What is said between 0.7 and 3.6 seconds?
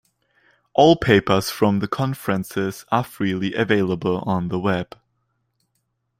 All papers from the conferences are freely